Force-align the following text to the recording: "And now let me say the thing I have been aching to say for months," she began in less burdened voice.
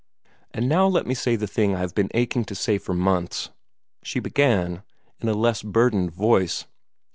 "And 0.51 0.67
now 0.67 0.87
let 0.87 1.05
me 1.05 1.13
say 1.13 1.35
the 1.35 1.45
thing 1.45 1.75
I 1.75 1.79
have 1.81 1.93
been 1.93 2.09
aching 2.15 2.43
to 2.45 2.55
say 2.55 2.79
for 2.79 2.95
months," 2.95 3.51
she 4.01 4.19
began 4.19 4.81
in 5.19 5.31
less 5.31 5.61
burdened 5.61 6.09
voice. 6.11 6.65